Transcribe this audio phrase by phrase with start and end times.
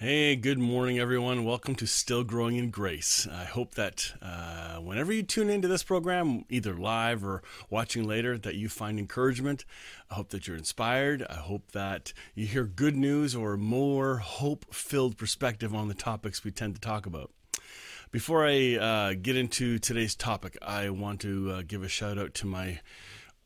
[0.00, 1.44] Hey, good morning, everyone.
[1.44, 3.26] Welcome to Still Growing in Grace.
[3.26, 8.38] I hope that uh, whenever you tune into this program, either live or watching later,
[8.38, 9.64] that you find encouragement.
[10.08, 11.26] I hope that you're inspired.
[11.28, 16.44] I hope that you hear good news or more hope filled perspective on the topics
[16.44, 17.32] we tend to talk about.
[18.12, 22.34] Before I uh, get into today's topic, I want to uh, give a shout out
[22.34, 22.78] to my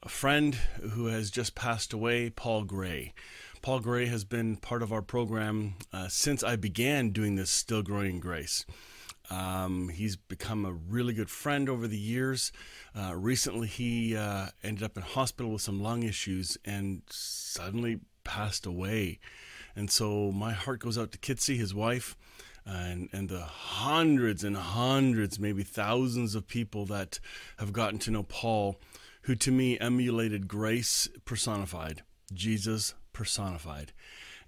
[0.06, 3.14] friend who has just passed away, Paul Gray.
[3.62, 7.82] Paul Gray has been part of our program uh, since I began doing this Still
[7.82, 8.66] Growing Grace.
[9.30, 12.50] Um, he's become a really good friend over the years.
[12.92, 18.66] Uh, recently, he uh, ended up in hospital with some lung issues and suddenly passed
[18.66, 19.20] away.
[19.76, 22.16] And so my heart goes out to Kitsy, his wife,
[22.66, 27.20] and, and the hundreds and hundreds, maybe thousands of people that
[27.58, 28.80] have gotten to know Paul,
[29.22, 33.92] who to me emulated grace personified, Jesus personified.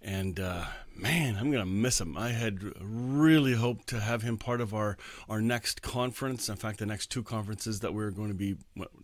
[0.04, 2.14] And uh, man, I'm gonna miss him.
[2.16, 4.98] I had really hoped to have him part of our
[5.30, 6.50] our next conference.
[6.50, 8.56] In fact, the next two conferences that we're going to be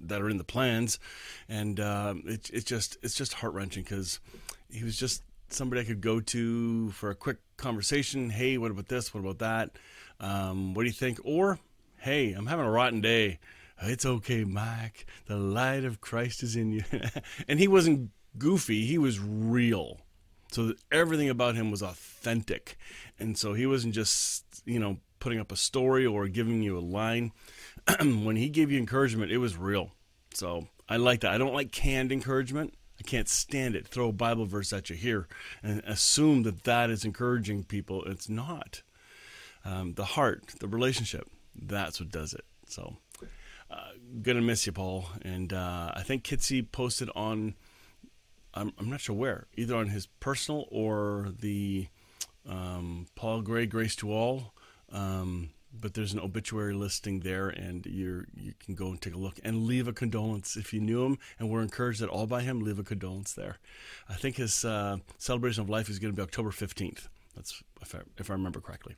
[0.03, 0.99] that are in the plans,
[1.49, 4.21] and uh, it, it's just it's just heart wrenching because
[4.69, 8.29] he was just somebody I could go to for a quick conversation.
[8.29, 9.15] Hey, what about this?
[9.15, 9.71] What about that?
[10.21, 11.19] Um, what do you think?
[11.25, 11.59] Or
[11.97, 13.39] hey, I'm having a rotten day.
[13.83, 15.07] It's okay, Mike.
[15.27, 16.83] The light of Christ is in you.
[17.49, 19.99] and he wasn't goofy, he was real.
[20.53, 22.77] So everything about him was authentic.
[23.19, 26.81] And so he wasn't just, you know, putting up a story or giving you a
[26.81, 27.33] line.
[28.01, 29.91] when he gave you encouragement, it was real.
[30.35, 31.33] So I like that.
[31.33, 32.75] I don't like canned encouragement.
[32.99, 33.87] I can't stand it.
[33.87, 35.27] Throw a Bible verse at you here
[35.63, 38.05] and assume that that is encouraging people.
[38.05, 38.83] It's not.
[39.65, 42.45] Um, the heart, the relationship, that's what does it.
[42.67, 42.97] So,
[43.71, 43.91] uh,
[44.23, 45.07] gonna miss you, Paul.
[45.23, 47.55] And uh, I think Kitsy posted on
[48.55, 51.89] I'm, I'm not sure where, either on his personal or the
[52.49, 54.55] um, Paul Gray Grace to All.
[54.91, 59.19] Um, but there's an obituary listing there, and you you can go and take a
[59.19, 62.43] look and leave a condolence if you knew him and were encouraged at all by
[62.43, 62.61] him.
[62.61, 63.59] Leave a condolence there.
[64.09, 67.09] I think his uh, celebration of life is going to be October 15th.
[67.37, 68.97] That's if I, if I remember correctly.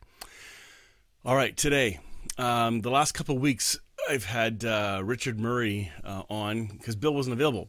[1.24, 2.00] All right, today,
[2.38, 7.14] um, the last couple of weeks, I've had uh, Richard Murray uh, on because Bill
[7.14, 7.68] wasn't available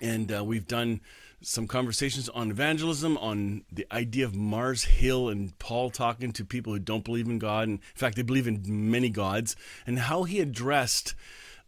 [0.00, 1.00] and uh, we've done
[1.42, 6.72] some conversations on evangelism, on the idea of Mars Hill and Paul talking to people
[6.72, 9.56] who don't believe in God, and in fact, they believe in many gods,
[9.86, 11.14] and how he addressed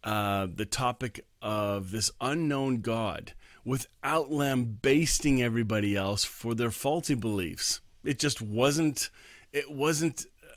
[0.04, 3.32] uh, the topic of this unknown God
[3.64, 7.80] without lambasting everybody else for their faulty beliefs.
[8.04, 9.10] It just wasn't.
[9.52, 10.54] It wasn't uh,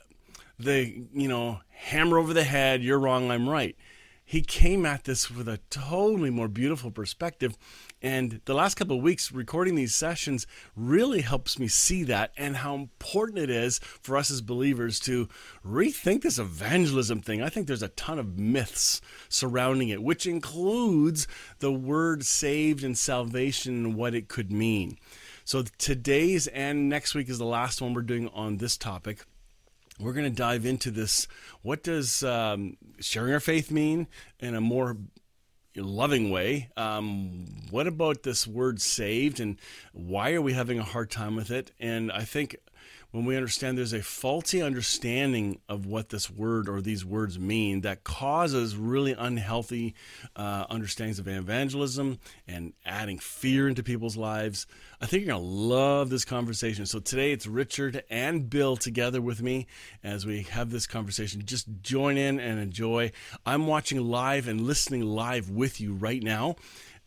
[0.58, 2.82] the you know hammer over the head.
[2.82, 3.30] You're wrong.
[3.30, 3.76] I'm right
[4.28, 7.56] he came at this with a totally more beautiful perspective.
[8.02, 12.56] And the last couple of weeks recording these sessions really helps me see that and
[12.56, 15.28] how important it is for us as believers to
[15.64, 17.40] rethink this evangelism thing.
[17.40, 21.28] I think there's a ton of myths surrounding it, which includes
[21.60, 24.98] the word saved and salvation and what it could mean.
[25.44, 29.24] So today's and next week is the last one we're doing on this topic
[29.98, 31.26] we're going to dive into this.
[31.62, 34.06] What does um, sharing our faith mean
[34.38, 34.96] in a more
[35.74, 36.70] loving way?
[36.76, 39.58] Um, what about this word saved and
[39.92, 41.72] why are we having a hard time with it?
[41.78, 42.56] And I think
[43.10, 47.80] when we understand there's a faulty understanding of what this word or these words mean
[47.82, 49.94] that causes really unhealthy
[50.34, 54.66] uh, understandings of evangelism and adding fear into people's lives.
[55.00, 56.86] I think you're going to love this conversation.
[56.86, 59.66] So today it's Richard and Bill together with me
[60.02, 61.42] as we have this conversation.
[61.44, 63.12] Just join in and enjoy.
[63.44, 66.56] I'm watching live and listening live with you right now.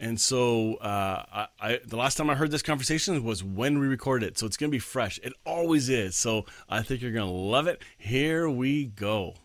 [0.02, 3.88] And so uh, I, I, the last time I heard this conversation was when we
[3.88, 4.38] recorded it.
[4.38, 5.20] So it's going to be fresh.
[5.24, 6.16] It always is.
[6.16, 7.82] So I think you're going to love it.
[7.98, 9.36] Here we go.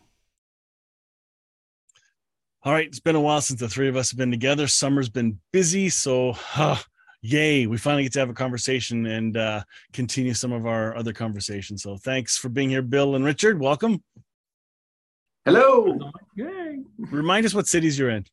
[2.62, 2.86] All right.
[2.86, 4.68] It's been a while since the three of us have been together.
[4.68, 5.88] Summer's been busy.
[5.88, 6.76] So, huh,
[7.20, 11.12] yay, we finally get to have a conversation and uh, continue some of our other
[11.12, 11.82] conversations.
[11.82, 13.58] So thanks for being here, Bill and Richard.
[13.58, 14.04] Welcome.
[15.44, 16.12] Hello.
[16.36, 16.78] Yay.
[16.98, 18.24] Remind us what cities you're in.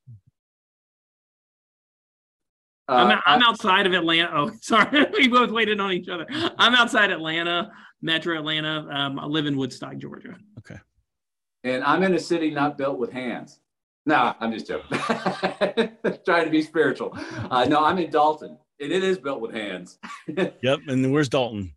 [2.91, 4.29] Uh, I'm, I'm outside of Atlanta.
[4.33, 5.05] Oh, sorry.
[5.13, 6.25] we both waited on each other.
[6.57, 7.71] I'm outside Atlanta,
[8.01, 8.88] Metro Atlanta.
[8.91, 10.35] Um, I live in Woodstock, Georgia.
[10.59, 10.79] Okay.
[11.63, 13.59] And I'm in a city not built with hands.
[14.05, 14.97] No, I'm just joking.
[16.25, 17.17] Trying to be spiritual.
[17.51, 19.99] Uh, no, I'm in Dalton, and it is built with hands.
[20.27, 20.79] yep.
[20.87, 21.73] And where's Dalton?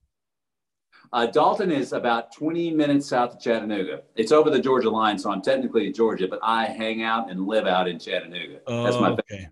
[1.12, 4.02] Uh, Dalton is about 20 minutes south of Chattanooga.
[4.16, 7.46] It's over the Georgia line, so I'm technically in Georgia, but I hang out and
[7.46, 8.60] live out in Chattanooga.
[8.66, 9.48] Oh, That's my okay.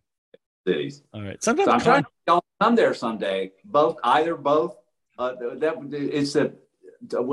[0.67, 1.03] Cities.
[1.13, 1.43] All right.
[1.43, 3.53] Sometimes so I'm trying to come there someday.
[3.65, 4.77] Both, either both.
[5.19, 6.53] Uh, that it's a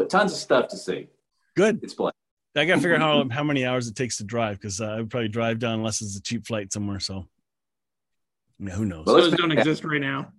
[0.07, 1.07] tons of stuff to see.
[1.55, 1.79] Good.
[1.81, 2.11] It's play.
[2.55, 4.87] I got to figure out how, how many hours it takes to drive because uh,
[4.87, 6.99] I would probably drive down unless it's a cheap flight somewhere.
[6.99, 7.27] So,
[8.59, 9.05] yeah, who knows?
[9.05, 10.33] Well, Those don't exist right now.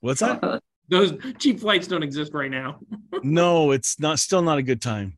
[0.00, 0.62] What's that?
[0.88, 2.78] Those cheap flights don't exist right now.
[3.22, 4.18] no, it's not.
[4.18, 5.16] Still not a good time.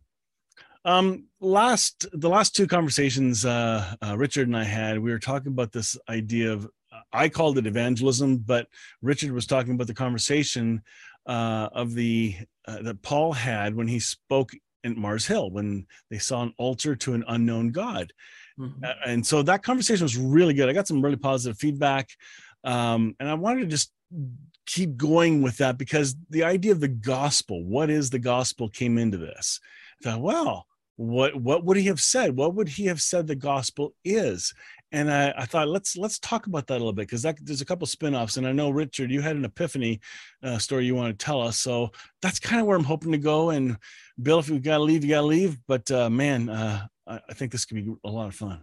[0.84, 5.48] Um, last the last two conversations uh, uh, Richard and I had, we were talking
[5.48, 6.70] about this idea of
[7.12, 8.68] I called it evangelism, but
[9.02, 10.82] Richard was talking about the conversation
[11.26, 14.52] uh, of the uh, that Paul had when he spoke
[14.84, 18.12] in Mars Hill when they saw an altar to an unknown God.
[18.58, 18.84] Mm-hmm.
[18.84, 20.68] Uh, and so that conversation was really good.
[20.68, 22.10] I got some really positive feedback.
[22.64, 23.92] Um, and I wanted to just
[24.66, 28.98] keep going with that because the idea of the gospel, what is the gospel, came
[28.98, 29.60] into this.
[30.00, 30.66] I thought, well,
[30.96, 32.36] what what would he have said?
[32.36, 34.54] What would he have said the gospel is?
[34.92, 37.64] And I, I, thought let's let's talk about that a little bit because there's a
[37.64, 40.00] couple spin-offs and i know richard you had an epiphany
[40.42, 41.90] uh, story you want to tell us so
[42.22, 43.76] that's kind of where i'm hoping to go and
[44.22, 47.20] bill if you've got to leave you got to leave but uh, man uh, I,
[47.28, 48.62] I, think this could be a lot of fun.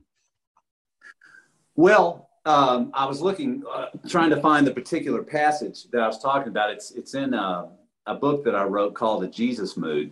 [1.75, 6.19] Well um, i was looking uh, trying to find the particular passage that i was
[6.19, 6.71] talking about.
[6.71, 7.67] It's it's in a, uh,
[8.05, 10.11] a book that i wrote called the jesus mood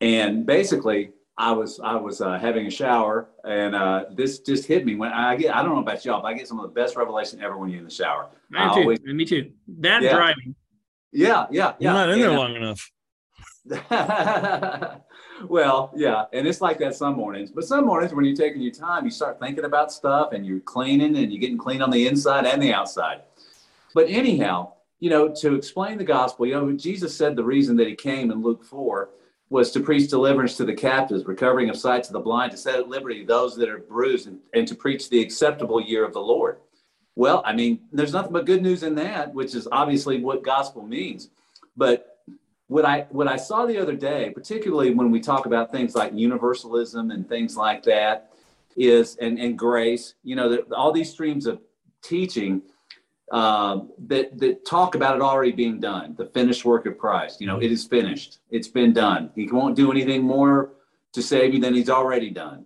[0.00, 1.10] and basically
[1.40, 5.10] I was I was uh, having a shower, and uh, this just hit me when
[5.10, 5.56] I get.
[5.56, 7.70] I don't know about y'all, but I get some of the best revelation ever when
[7.70, 8.28] you're in the shower.
[8.50, 8.80] Me too.
[8.80, 9.50] Always, me too.
[9.78, 10.16] That yeah.
[10.16, 10.54] driving.
[11.12, 11.92] Yeah, yeah, yeah.
[11.92, 12.92] You're not in there long enough.
[15.48, 17.50] well, yeah, and it's like that some mornings.
[17.50, 20.60] But some mornings, when you're taking your time, you start thinking about stuff, and you're
[20.60, 23.22] cleaning, and you're getting clean on the inside and the outside.
[23.94, 27.86] But anyhow, you know, to explain the gospel, you know, Jesus said the reason that
[27.86, 29.08] he came in Luke four
[29.50, 32.76] was to preach deliverance to the captives, recovering of sight to the blind, to set
[32.76, 36.20] at liberty those that are bruised, and, and to preach the acceptable year of the
[36.20, 36.58] Lord.
[37.16, 40.86] Well, I mean, there's nothing but good news in that, which is obviously what gospel
[40.86, 41.30] means.
[41.76, 42.18] But
[42.68, 46.12] what I what I saw the other day, particularly when we talk about things like
[46.14, 48.30] universalism and things like that,
[48.76, 51.60] is and and grace, you know, all these streams of
[52.00, 52.62] teaching
[53.30, 57.40] um, that that talk about it already being done, the finished work of Christ.
[57.40, 58.38] You know, it is finished.
[58.50, 59.30] It's been done.
[59.34, 60.72] He won't do anything more
[61.12, 62.64] to save you than he's already done.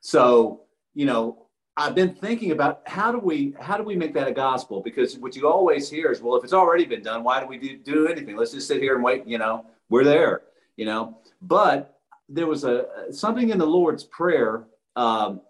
[0.00, 0.62] So,
[0.94, 1.46] you know,
[1.76, 4.80] I've been thinking about how do we how do we make that a gospel?
[4.80, 7.58] Because what you always hear is, well, if it's already been done, why do we
[7.58, 8.36] do, do anything?
[8.36, 9.26] Let's just sit here and wait.
[9.26, 10.42] You know, we're there.
[10.76, 14.64] You know, but there was a something in the Lord's prayer
[14.96, 15.42] um,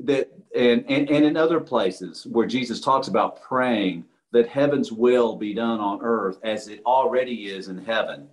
[0.00, 5.36] that and, and, and in other places where Jesus talks about praying that heaven's will
[5.36, 8.28] be done on earth as it already is in heaven.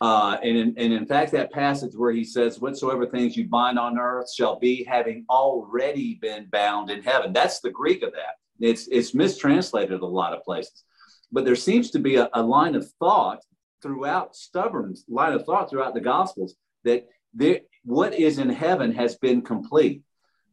[0.00, 3.78] Uh, and, in, and in fact, that passage where he says, Whatsoever things you bind
[3.78, 7.32] on earth shall be having already been bound in heaven.
[7.32, 8.36] That's the Greek of that.
[8.60, 10.84] It's, it's mistranslated a lot of places.
[11.32, 13.40] But there seems to be a, a line of thought
[13.82, 19.16] throughout, stubborn line of thought throughout the Gospels that there, what is in heaven has
[19.16, 20.02] been complete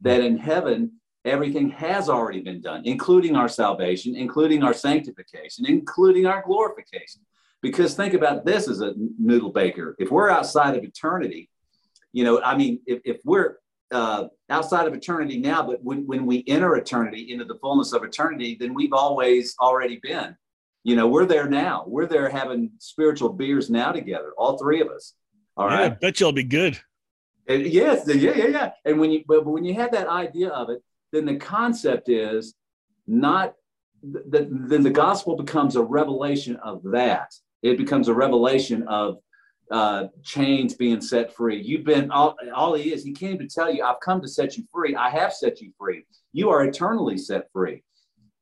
[0.04, 0.92] that in heaven,
[1.24, 7.22] everything has already been done, including our salvation, including our sanctification, including our glorification.
[7.62, 9.96] Because think about this as a noodle baker.
[9.98, 11.48] If we're outside of eternity,
[12.12, 13.56] you know, I mean, if, if we're
[13.90, 18.04] uh, outside of eternity now, but when, when we enter eternity into the fullness of
[18.04, 20.36] eternity, then we've always already been.
[20.82, 21.84] You know, we're there now.
[21.86, 25.14] We're there having spiritual beers now together, all three of us.
[25.56, 25.92] All yeah, right.
[25.92, 26.78] I bet you'll be good.
[27.48, 28.70] And yes, yeah, yeah, yeah.
[28.84, 30.82] And when you but when you have that idea of it,
[31.12, 32.54] then the concept is
[33.06, 33.54] not
[34.02, 37.32] that then the gospel becomes a revelation of that.
[37.62, 39.18] It becomes a revelation of
[39.70, 41.62] uh, chains being set free.
[41.62, 43.02] You've been all, all he is.
[43.02, 44.94] He came to tell you, I've come to set you free.
[44.94, 46.04] I have set you free.
[46.32, 47.82] You are eternally set free.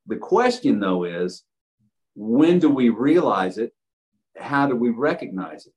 [0.06, 1.44] The question though is,
[2.14, 3.73] when do we realize it?
[4.37, 5.73] How do we recognize it?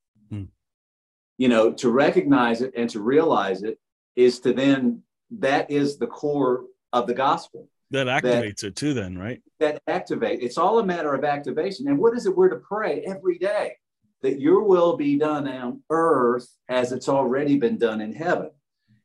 [1.38, 3.80] You know to recognize it and to realize it
[4.16, 5.02] is to then
[5.32, 7.70] that is the core of the gospel.
[7.92, 9.42] That activates that, it too then right?
[9.60, 11.88] That activate it's all a matter of activation.
[11.88, 13.74] And what is it we're to pray every day?
[14.22, 18.52] That your will be done on earth as it's already been done in heaven.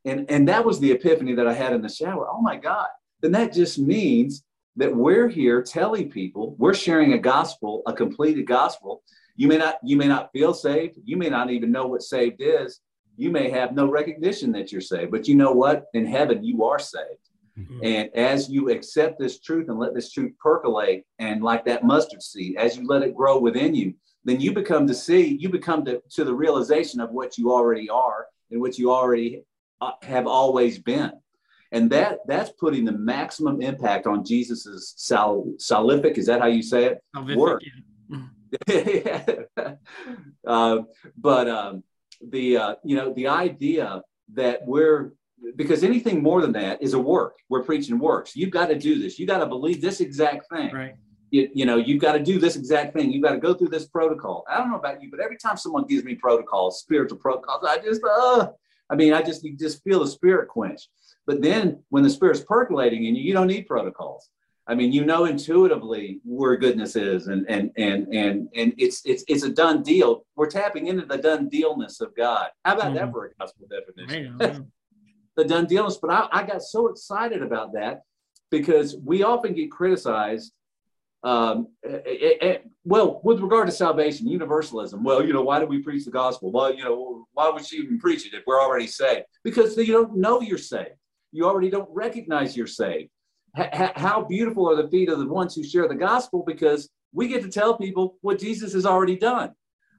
[0.05, 2.27] And and that was the epiphany that i had in the shower.
[2.29, 2.89] Oh my god.
[3.21, 4.45] Then that just means
[4.77, 9.03] that we're here telling people we're sharing a gospel, a completed gospel.
[9.41, 10.99] You may not you may not feel saved.
[11.03, 12.83] You may not even know what saved is.
[13.17, 15.87] You may have no recognition that you're saved, but you know what?
[15.95, 17.27] In heaven, you are saved.
[17.59, 17.79] Mm-hmm.
[17.83, 22.23] And as you accept this truth and let this truth percolate, and like that mustard
[22.23, 23.95] seed, as you let it grow within you,
[24.27, 27.89] then you become to see, you become to, to the realization of what you already
[27.89, 29.43] are and what you already
[29.81, 31.13] uh, have always been
[31.73, 36.63] and that that's putting the maximum impact on jesus's sal- salvific is that how you
[36.63, 37.81] say it salvific, work yeah.
[40.47, 40.79] Uh,
[41.17, 41.83] but um,
[42.21, 44.03] the uh, you know the idea
[44.35, 45.13] that we're
[45.57, 47.37] because anything more than that is a work.
[47.49, 48.37] We're preaching works.
[48.37, 49.19] You've got to do this.
[49.19, 50.73] You got to believe this exact thing.
[50.73, 50.95] Right.
[51.31, 53.13] You, you know you've got to do this exact thing.
[53.13, 54.45] You've got to go through this protocol.
[54.49, 57.79] I don't know about you but every time someone gives me protocols spiritual protocols i
[57.79, 58.49] just uh
[58.91, 60.89] i mean i just you just feel the spirit quench.
[61.31, 64.29] But then when the Spirit's percolating in you, you don't need protocols.
[64.71, 69.25] I mean, you know intuitively where goodness is, and and and and and it's it's
[69.27, 70.25] it's a done deal.
[70.37, 72.51] We're tapping into the done dealness of God.
[72.65, 73.13] How about mm that mm-hmm.
[73.13, 74.39] for a gospel definition?
[75.37, 75.99] the done dealness.
[76.01, 78.03] But I, I got so excited about that
[78.53, 80.53] because we often get criticized.
[81.25, 85.03] Um, it, eh, it, eh, eh, well, with regard to salvation, universalism.
[85.03, 86.53] Well, you know, why do we preach the gospel?
[86.53, 89.27] Well, you know, why would you even preach it if we're already saved?
[89.43, 90.95] Because you don't know you're saved
[91.33, 93.11] you already don't recognize you're saved.
[93.55, 97.43] How beautiful are the feet of the ones who share the gospel because we get
[97.43, 99.53] to tell people what Jesus has already done.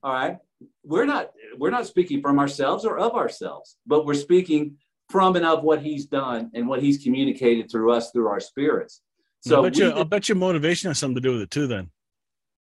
[0.03, 0.37] All right.
[0.83, 4.77] We're not we're not speaking from ourselves or of ourselves, but we're speaking
[5.09, 9.01] from and of what he's done and what he's communicated through us through our spirits.
[9.41, 11.67] So I bet, you, I bet your motivation has something to do with it too,
[11.67, 11.89] then.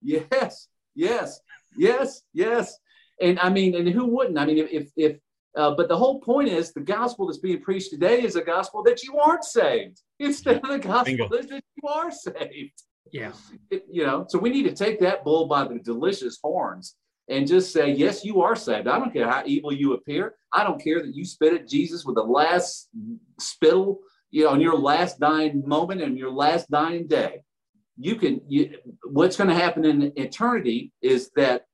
[0.03, 1.41] Yes, yes,
[1.77, 2.79] yes, yes.
[3.21, 4.39] And I mean, and who wouldn't?
[4.39, 5.19] I mean, if if
[5.57, 8.83] uh, but the whole point is the gospel that's being preached today is a gospel
[8.85, 12.83] that you aren't saved instead of the gospel that, that you are saved.
[13.13, 13.33] Yeah.
[13.71, 16.95] It, you know, so we need to take that bull by the delicious horns
[17.29, 18.87] and just say, yes, you are saved.
[18.87, 20.35] I don't care how evil you appear.
[20.53, 22.89] I don't care that you spit at Jesus with the last
[23.41, 27.43] spittle, you know, in your last dying moment and your last dying day.
[27.99, 31.65] You can, you, what's going to happen in eternity is that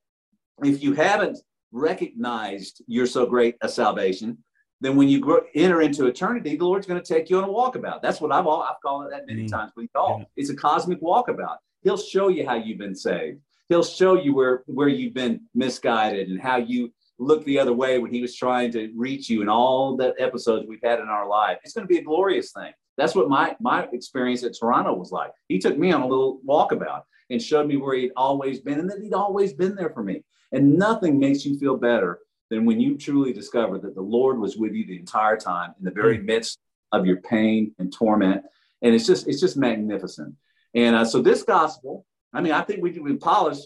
[0.62, 1.38] if you haven't
[1.76, 4.38] recognized you're so great a salvation,
[4.80, 7.48] then when you grow, enter into eternity, the Lord's going to take you on a
[7.48, 8.02] walkabout.
[8.02, 9.50] That's what I've all, I've called it that many mm.
[9.50, 10.18] times with y'all.
[10.18, 10.24] Yeah.
[10.36, 11.56] It's a cosmic walkabout.
[11.82, 13.40] He'll show you how you've been saved.
[13.68, 17.98] He'll show you where where you've been misguided and how you looked the other way
[17.98, 21.26] when he was trying to reach you and all the episodes we've had in our
[21.26, 21.58] life.
[21.64, 22.72] It's going to be a glorious thing.
[22.96, 25.32] That's what my my experience at Toronto was like.
[25.48, 28.88] He took me on a little walkabout and showed me where he'd always been and
[28.90, 30.22] that he'd always been there for me.
[30.52, 34.56] And nothing makes you feel better than when you truly discover that the Lord was
[34.56, 36.26] with you the entire time in the very hmm.
[36.26, 36.58] midst
[36.92, 38.42] of your pain and torment.
[38.82, 40.34] And it's just, it's just magnificent.
[40.74, 43.58] And uh, so this gospel, I mean, I think we can polish.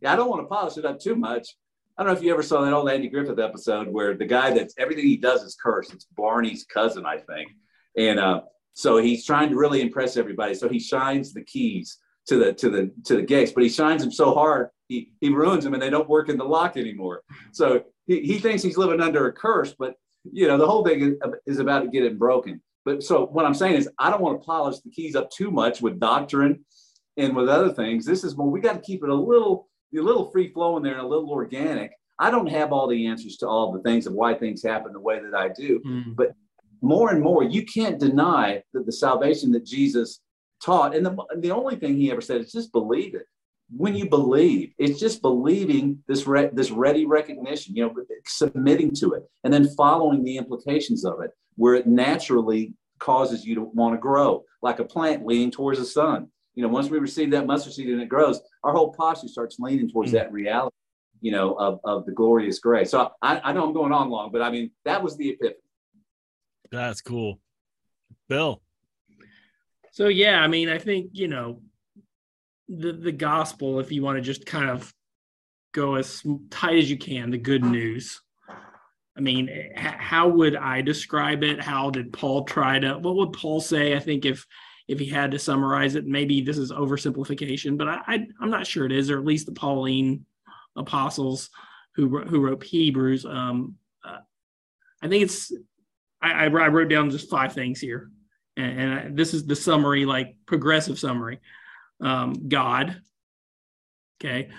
[0.00, 1.56] Yeah, I don't want to polish it up too much.
[1.96, 4.52] I don't know if you ever saw that old Andy Griffith episode where the guy
[4.52, 5.94] that's everything he does is cursed.
[5.94, 7.52] It's Barney's cousin, I think.
[7.96, 8.42] And uh,
[8.74, 10.54] so he's trying to really impress everybody.
[10.54, 14.02] So he shines the keys to the to the to the gates, but he shines
[14.02, 17.22] them so hard he, he ruins them and they don't work in the lock anymore.
[17.52, 19.94] So he, he thinks he's living under a curse, but
[20.32, 21.14] you know, the whole thing is,
[21.46, 22.60] is about to get it broken.
[22.84, 25.50] But so what I'm saying is I don't want to polish the keys up too
[25.50, 26.64] much with doctrine
[27.16, 28.04] and with other things.
[28.04, 30.94] This is more, we got to keep it a little, a little free flowing there
[30.94, 31.92] and a little organic.
[32.18, 35.00] I don't have all the answers to all the things of why things happen the
[35.00, 36.16] way that I do, mm.
[36.16, 36.32] but
[36.80, 40.20] more and more, you can't deny that the salvation that Jesus
[40.62, 43.26] taught, and the, the only thing he ever said is just believe it.
[43.74, 47.94] When you believe it's just believing this re- this ready recognition you know
[48.24, 53.56] submitting to it and then following the implications of it where it naturally causes you
[53.56, 54.44] to want to grow.
[54.62, 56.28] Like a plant leaning towards the sun.
[56.54, 59.56] You know once we receive that mustard seed and it grows our whole posture starts
[59.58, 60.18] leaning towards mm-hmm.
[60.18, 60.74] that reality
[61.20, 62.90] you know of, of the glorious grace.
[62.90, 65.60] So I, I know i'm going on long but i mean that was the epiphany.
[66.70, 67.40] That's cool.
[68.28, 68.62] Bill
[69.96, 71.60] so yeah i mean i think you know
[72.68, 74.92] the the gospel, if you want to just kind of
[75.72, 78.20] go as tight as you can, the good news.
[79.16, 81.60] I mean, how would I describe it?
[81.60, 82.98] How did Paul try to?
[82.98, 83.94] What would Paul say?
[83.94, 84.46] I think if
[84.88, 88.66] if he had to summarize it, maybe this is oversimplification, but I, I am not
[88.66, 90.26] sure it is, or at least the Pauline
[90.76, 91.50] apostles
[91.94, 93.24] who who wrote Hebrews.
[93.24, 94.18] Um, uh,
[95.02, 95.52] I think it's
[96.20, 98.10] I, I wrote down just five things here,
[98.56, 101.40] and, and this is the summary, like progressive summary
[102.00, 103.00] um, God.
[104.20, 104.50] Okay.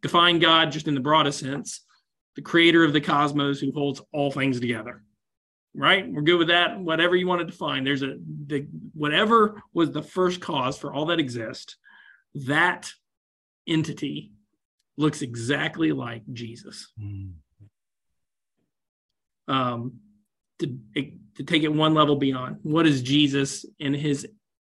[0.00, 1.84] Define God just in the broadest sense
[2.36, 5.02] the creator of the cosmos who holds all things together.
[5.74, 6.10] right?
[6.10, 6.78] We're good with that.
[6.78, 11.06] Whatever you want to define, there's a the whatever was the first cause for all
[11.06, 11.76] that exists,
[12.34, 12.90] that
[13.66, 14.32] entity
[14.96, 16.92] looks exactly like Jesus.
[17.00, 17.32] Mm.
[19.46, 19.94] Um,
[20.60, 20.78] to,
[21.36, 24.26] to take it one level beyond, what does Jesus in his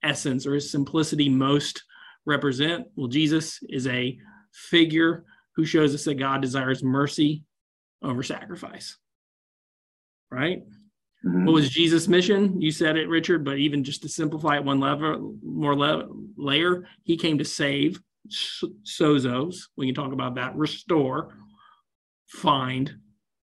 [0.02, 1.82] essence or his simplicity most
[2.26, 2.86] represent?
[2.96, 4.18] Well, Jesus is a
[4.52, 5.24] figure
[5.54, 7.44] who shows us that God desires mercy
[8.02, 8.96] over sacrifice.
[10.30, 10.62] Right?
[11.24, 11.46] Mm-hmm.
[11.46, 12.60] What was Jesus' mission?
[12.60, 16.86] You said it, Richard, but even just to simplify it one level, more le- layer,
[17.02, 18.00] he came to save,
[18.30, 19.56] sozos.
[19.76, 20.54] We can talk about that.
[20.54, 21.34] Restore,
[22.26, 22.94] find,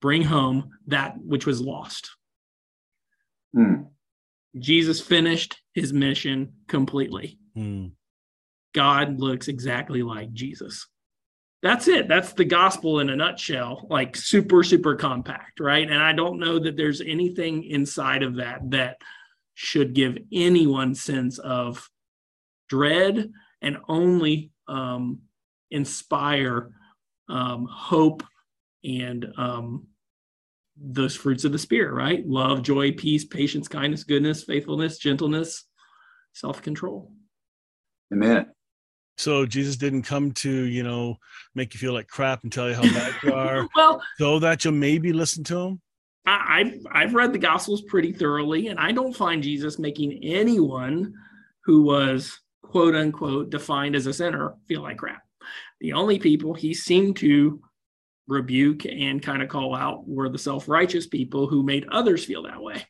[0.01, 2.09] bring home that which was lost.
[3.55, 3.87] Mm.
[4.57, 7.39] Jesus finished his mission completely.
[7.57, 7.91] Mm.
[8.73, 10.87] God looks exactly like Jesus
[11.61, 16.11] that's it that's the gospel in a nutshell like super super compact right and i
[16.11, 18.97] don't know that there's anything inside of that that
[19.53, 21.89] should give anyone sense of
[22.69, 23.31] dread
[23.61, 25.19] and only um,
[25.69, 26.71] inspire
[27.29, 28.23] um, hope
[28.83, 29.85] and um,
[30.83, 35.65] those fruits of the spirit right love joy peace patience kindness goodness faithfulness gentleness
[36.33, 37.11] self-control
[38.13, 38.47] amen
[39.17, 41.17] so Jesus didn't come to, you know,
[41.53, 43.67] make you feel like crap and tell you how bad you are.
[43.75, 45.81] well, so that you'll maybe listen to him.
[46.25, 51.13] I, have I've read the Gospels pretty thoroughly, and I don't find Jesus making anyone
[51.65, 55.21] who was quote unquote defined as a sinner feel like crap.
[55.81, 57.61] The only people he seemed to
[58.27, 62.43] rebuke and kind of call out were the self righteous people who made others feel
[62.43, 62.85] that way.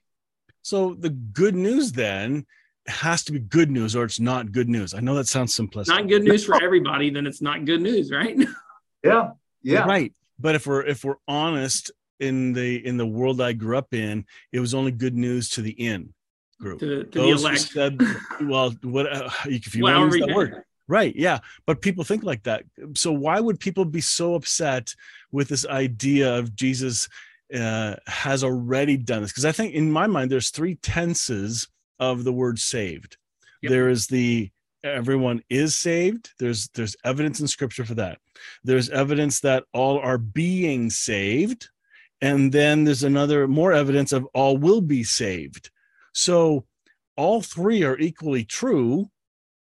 [0.62, 2.46] So the good news then
[2.88, 4.94] has to be good news or it's not good news.
[4.94, 5.88] I know that sounds simplistic.
[5.88, 8.38] Not good news for everybody, then it's not good news, right?
[9.04, 9.32] Yeah.
[9.64, 9.86] Yeah.
[9.86, 10.14] Right.
[10.40, 14.26] But if we're if we're honest in the in the world I grew up in,
[14.52, 16.14] it was only good news to the in
[16.60, 16.80] group.
[16.82, 17.62] To, to Those the elect.
[17.62, 18.02] Said,
[18.44, 20.64] well, what uh, if you well, want to use that word?
[20.88, 21.16] Right.
[21.16, 21.40] Yeah.
[21.66, 22.64] But people think like that.
[22.96, 24.94] So why would people be so upset
[25.32, 27.08] with this idea of Jesus
[27.54, 29.32] uh, has already done this?
[29.32, 31.68] Because I think in my mind, there's three tenses
[32.00, 33.18] of the word saved.
[33.62, 33.70] Yep.
[33.70, 34.50] There is the
[34.84, 36.32] everyone is saved.
[36.40, 38.20] There's there's evidence in scripture for that.
[38.64, 41.70] There's evidence that all are being saved.
[42.22, 45.72] And then there's another more evidence of all will be saved.
[46.14, 46.66] So
[47.18, 49.10] all three are equally true.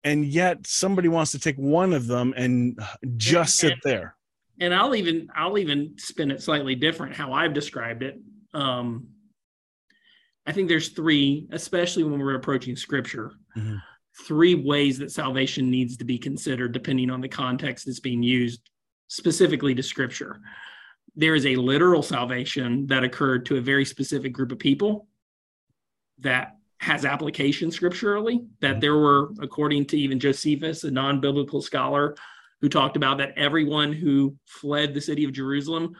[0.03, 2.79] And yet somebody wants to take one of them and
[3.17, 4.15] just sit there.
[4.61, 8.21] And I'll even I'll even spin it slightly different how I've described it.
[8.53, 9.07] Um,
[10.45, 13.77] I think there's three, especially when we're approaching scripture, mm-hmm.
[14.25, 18.69] three ways that salvation needs to be considered depending on the context that's being used
[19.07, 20.39] specifically to scripture.
[21.15, 25.07] There is a literal salvation that occurred to a very specific group of people
[26.19, 28.79] that has application scripturally, that mm-hmm.
[28.79, 32.15] there were, according to even Josephus, a non biblical scholar,
[32.61, 35.95] who talked about that everyone who fled the city of Jerusalem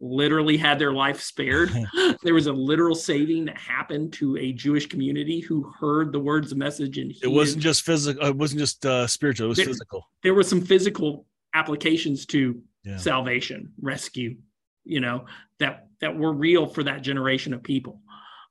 [0.00, 1.70] literally had their life spared.
[2.22, 6.52] there was a literal saving that happened to a Jewish community who heard the words
[6.52, 8.26] of message and it wasn't just physical.
[8.26, 9.46] It wasn't just uh, spiritual.
[9.46, 10.08] It was there, physical.
[10.22, 12.96] There were some physical applications to yeah.
[12.96, 14.36] salvation, rescue,
[14.84, 15.26] you know,
[15.58, 18.00] that that were real for that generation of people,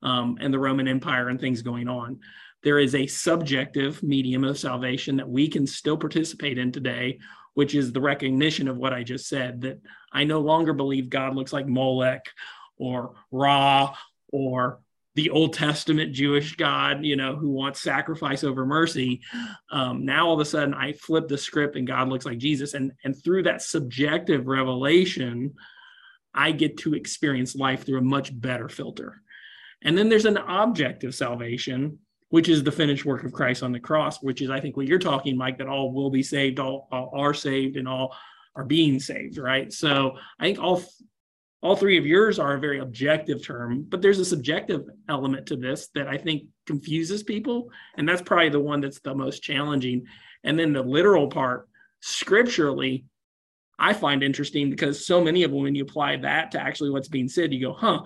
[0.04, 2.20] um, and the Roman Empire and things going on.
[2.62, 7.20] There is a subjective medium of salvation that we can still participate in today,
[7.60, 9.82] which is the recognition of what I just said that
[10.14, 12.26] I no longer believe God looks like Molech
[12.78, 13.98] or Ra
[14.30, 14.80] or
[15.16, 19.20] the Old Testament Jewish God, you know, who wants sacrifice over mercy.
[19.74, 22.76] Um, now all of a sudden I flip the script and God looks like Jesus.
[22.76, 25.54] And, and through that subjective revelation,
[26.34, 29.22] I get to experience life through a much better filter.
[29.82, 33.80] And then there's an objective salvation, which is the finished work of Christ on the
[33.80, 36.88] cross, which is, I think, what you're talking, Mike, that all will be saved, all,
[36.92, 38.16] all are saved, and all
[38.56, 39.72] are being saved, right?
[39.72, 40.84] So I think all
[41.62, 45.58] all three of yours are a very objective term, but there's a subjective element to
[45.58, 50.06] this that I think confuses people, and that's probably the one that's the most challenging.
[50.46, 51.68] And then the literal part,
[52.00, 53.06] scripturally,
[53.78, 57.10] I find interesting because so many of them, when you apply that to actually what's
[57.10, 58.04] being said, you go, huh,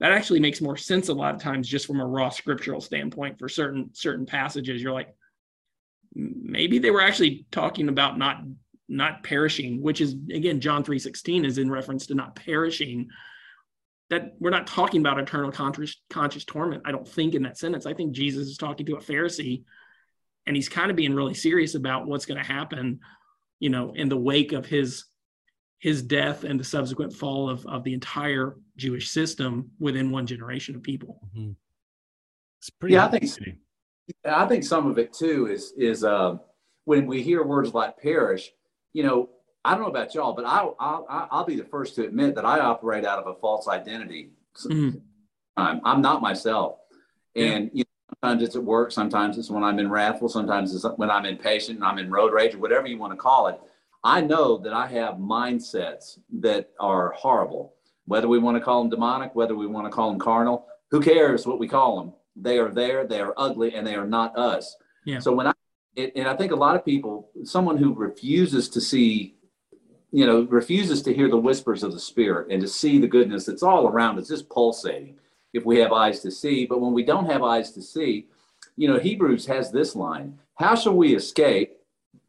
[0.00, 3.38] that actually makes more sense a lot of times just from a raw scriptural standpoint
[3.38, 4.82] for certain certain passages.
[4.82, 5.14] You're like
[6.14, 8.42] maybe they were actually talking about not
[8.88, 13.08] not perishing which is again john 3.16 is in reference to not perishing.
[14.10, 17.86] That we're not talking about eternal conscious, conscious torment i don't think in that sentence.
[17.86, 19.64] I think jesus is talking to a pharisee
[20.46, 23.00] and he's kind of being really serious about what's going to happen
[23.60, 25.04] you know in the wake of his
[25.84, 30.74] his death and the subsequent fall of, of the entire Jewish system within one generation
[30.74, 31.20] of people.
[31.36, 31.50] Mm-hmm.
[32.58, 32.94] It's pretty.
[32.94, 33.30] Yeah, I think.
[34.24, 36.36] I think some of it too is is uh,
[36.86, 38.50] when we hear words like perish.
[38.94, 39.28] You know,
[39.62, 42.46] I don't know about y'all, but I, I I'll be the first to admit that
[42.46, 44.30] I operate out of a false identity.
[44.64, 45.00] Mm-hmm.
[45.58, 46.78] I'm, I'm not myself,
[47.36, 47.70] and yeah.
[47.74, 51.10] you know, sometimes it's at work, sometimes it's when I'm in wrathful, sometimes it's when
[51.10, 53.60] I'm impatient, and I'm in road rage, or whatever you want to call it.
[54.04, 58.90] I know that I have mindsets that are horrible, whether we want to call them
[58.90, 60.66] demonic, whether we want to call them carnal.
[60.90, 62.12] Who cares what we call them?
[62.36, 64.76] They are there, they are ugly, and they are not us.
[65.06, 65.20] Yeah.
[65.20, 65.52] So when I,
[65.96, 69.36] it, and I think a lot of people, someone who refuses to see,
[70.12, 73.46] you know, refuses to hear the whispers of the Spirit and to see the goodness
[73.46, 75.16] that's all around us, just pulsating
[75.54, 76.66] if we have eyes to see.
[76.66, 78.26] But when we don't have eyes to see,
[78.76, 81.78] you know, Hebrews has this line How shall we escape?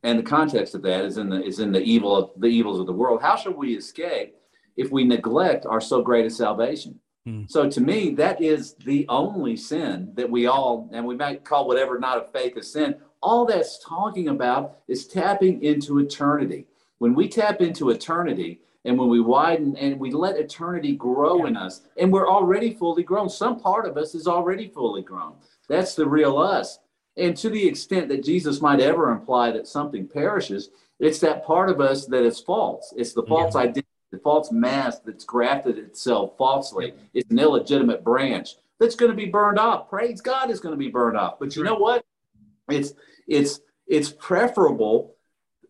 [0.06, 2.80] And the context of that is in the is in the evil of the evils
[2.80, 3.22] of the world.
[3.24, 4.36] How shall we escape
[4.78, 7.00] if we neglect our so great a salvation?
[7.26, 7.44] Hmm.
[7.48, 11.68] So to me, that is the only sin that we all, and we might call
[11.68, 12.96] whatever not a faith a sin.
[13.24, 16.68] All that's talking about is tapping into eternity.
[17.00, 21.48] When we tap into eternity, and when we widen and we let eternity grow yeah.
[21.48, 23.28] in us, and we're already fully grown.
[23.28, 25.34] Some part of us is already fully grown.
[25.68, 26.78] That's the real us.
[27.18, 31.70] And to the extent that Jesus might ever imply that something perishes, it's that part
[31.70, 32.94] of us that is false.
[32.98, 33.62] It's the false yeah.
[33.62, 36.94] identity, the false mask that's grafted itself falsely.
[37.14, 39.90] It's an illegitimate branch that's going to be burned off.
[39.90, 41.40] Praise God is going to be burned off.
[41.40, 42.06] But you know what?
[42.70, 42.94] It's
[43.28, 45.16] it's it's preferable.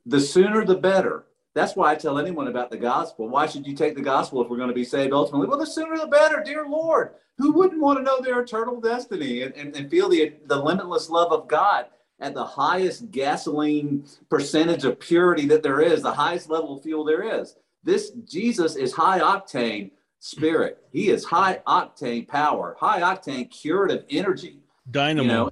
[0.06, 1.26] The sooner the better.
[1.56, 3.30] That's why I tell anyone about the gospel.
[3.30, 5.48] Why should you take the gospel if we're going to be saved ultimately?
[5.48, 7.16] Well, the sooner the better, dear Lord.
[7.38, 11.10] Who wouldn't want to know their eternal destiny and, and, and feel the, the limitless
[11.10, 11.86] love of God
[12.20, 17.06] at the highest gasoline percentage of purity that there is, the highest level of fuel
[17.06, 17.56] there is?
[17.84, 20.80] This Jesus is high octane spirit.
[20.92, 24.60] He is high octane power, high octane curative energy.
[24.92, 25.24] Dynamo.
[25.24, 25.50] You know,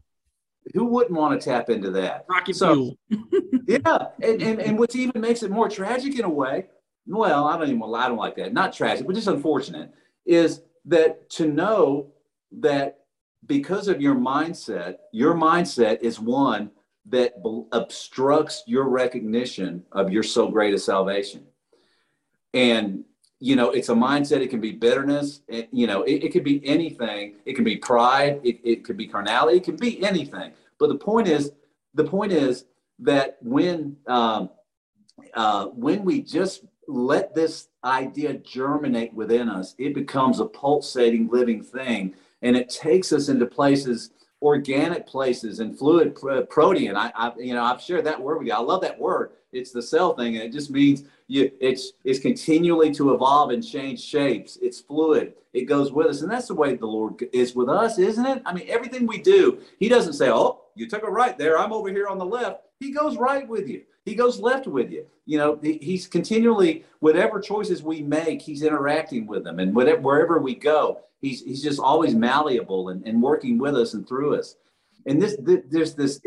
[0.74, 2.26] who wouldn't want to tap into that?
[2.28, 2.98] Rocket so,
[3.68, 6.66] yeah, and, and and what even makes it more tragic in a way,
[7.06, 8.54] well, I don't even I don't like that.
[8.54, 9.92] Not tragic, but just unfortunate,
[10.26, 12.08] is that to know
[12.52, 13.00] that
[13.46, 16.72] because of your mindset, your mindset is one
[17.06, 17.34] that
[17.72, 21.46] obstructs your recognition of your so great a salvation.
[22.54, 23.04] And,
[23.40, 24.42] you know, it's a mindset.
[24.42, 25.42] It can be bitterness.
[25.48, 27.36] It, you know, it, it could be anything.
[27.46, 28.40] It can be pride.
[28.44, 29.58] It, it could be carnality.
[29.58, 30.52] It can be anything.
[30.84, 31.54] But the point is,
[31.94, 32.66] the point is
[33.00, 34.50] that when, um,
[35.34, 41.64] uh, when we just let this idea germinate within us, it becomes a pulsating living
[41.64, 42.16] thing.
[42.42, 46.20] And it takes us into places, organic places and fluid
[46.50, 46.98] protean.
[46.98, 48.54] I, I, you know, I've shared that word with you.
[48.54, 49.32] I love that word.
[49.54, 50.36] It's the cell thing.
[50.36, 54.58] And it just means you, it's, it's continually to evolve and change shapes.
[54.62, 55.36] It's fluid.
[55.54, 56.24] It goes with us.
[56.24, 58.42] And that's the way the Lord is with us, isn't it?
[58.46, 61.58] I mean, everything we do, he doesn't say, oh, you took a right there.
[61.58, 62.62] I'm over here on the left.
[62.80, 63.84] He goes right with you.
[64.06, 65.06] He goes left with you.
[65.26, 69.60] You know, he's continually, whatever choices we make, he's interacting with them.
[69.60, 73.94] And whatever, wherever we go, he's, he's just always malleable and, and working with us
[73.94, 74.58] and through us.
[75.06, 76.20] And this, this there's this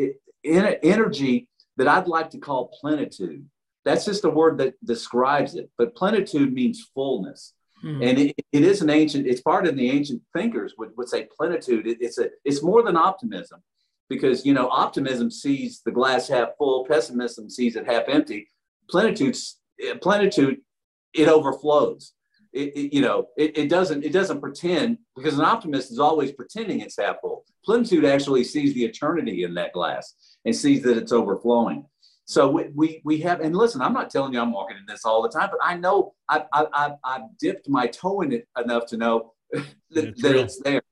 [0.44, 3.44] energy that I'd like to call plenitude.
[3.84, 5.70] That's just a word that describes it.
[5.76, 7.52] But plenitude means fullness.
[7.84, 8.02] Mm-hmm.
[8.02, 11.28] And it, it is an ancient, it's part of the ancient thinkers would, would say
[11.36, 11.86] plenitude.
[11.86, 13.62] It, it's a, it's more than optimism
[14.08, 18.50] because you know optimism sees the glass half full pessimism sees it half empty.
[18.88, 19.36] Plenitude
[19.82, 20.58] eh, plenitude
[21.14, 22.12] it overflows.
[22.52, 26.32] It, it you know it, it, doesn't it doesn't pretend because an optimist is always
[26.32, 27.44] pretending it's half full.
[27.64, 30.14] Plenitude actually sees the eternity in that glass
[30.44, 31.84] and sees that it's overflowing.
[32.28, 35.04] So we, we, we have and listen i'm not telling you i'm walking in this
[35.04, 38.86] all the time but i know i've, I've, I've dipped my toe in it enough
[38.86, 40.82] to know that, that it's there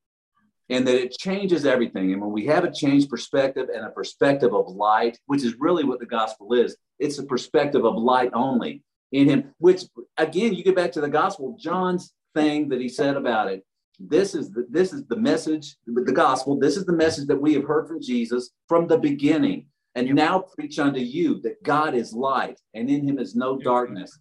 [0.71, 2.13] and that it changes everything.
[2.13, 5.85] And when we have a changed perspective and a perspective of light, which is really
[5.85, 9.83] what the gospel is, it's a perspective of light only in Him, which
[10.17, 13.65] again, you get back to the gospel, John's thing that he said about it.
[14.01, 16.59] This is the, this is the message, the gospel.
[16.59, 20.41] This is the message that we have heard from Jesus from the beginning, and now
[20.41, 24.19] preach unto you that God is light, and in Him is no darkness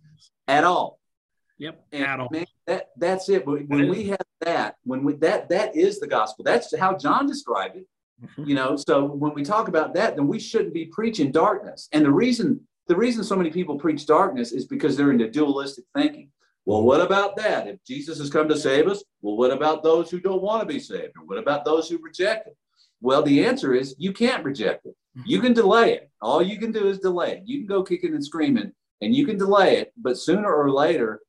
[0.47, 0.99] at all.
[1.57, 2.27] Yep, and at all.
[2.31, 3.45] Man, that that's it.
[3.45, 6.43] When, when we have that, when we that that is the gospel.
[6.43, 7.87] That's how John described it.
[8.23, 8.49] Mm-hmm.
[8.49, 11.89] You know, so when we talk about that, then we shouldn't be preaching darkness.
[11.91, 15.85] And the reason the reason so many people preach darkness is because they're into dualistic
[15.95, 16.29] thinking.
[16.65, 17.67] Well, what about that?
[17.67, 20.73] If Jesus has come to save us, well, what about those who don't want to
[20.73, 21.13] be saved?
[21.17, 22.57] Or what about those who reject it?
[23.01, 24.95] Well, the answer is you can't reject it.
[25.17, 25.29] Mm-hmm.
[25.29, 26.09] You can delay it.
[26.21, 27.43] All you can do is delay it.
[27.45, 28.71] You can go kicking and screaming
[29.01, 31.19] and you can delay it, but sooner or later,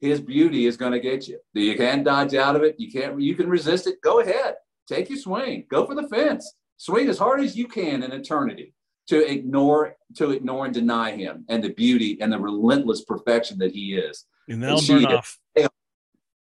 [0.00, 1.38] his beauty is going to get you.
[1.54, 2.76] You can't dodge out of it.
[2.78, 3.20] You can't.
[3.20, 4.00] You can resist it.
[4.02, 4.54] Go ahead.
[4.86, 5.66] Take your swing.
[5.68, 6.54] Go for the fence.
[6.76, 8.74] Swing as hard as you can in eternity
[9.08, 13.72] to ignore to ignore and deny him and the beauty and the relentless perfection that
[13.72, 14.24] he is.
[14.48, 15.38] And that'll burn off.